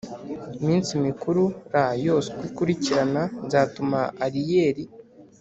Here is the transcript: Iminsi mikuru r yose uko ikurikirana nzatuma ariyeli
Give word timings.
Iminsi 0.61 0.91
mikuru 1.07 1.43
r 1.71 1.75
yose 2.07 2.29
uko 2.31 2.41
ikurikirana 2.49 3.23
nzatuma 3.45 3.99
ariyeli 4.25 4.83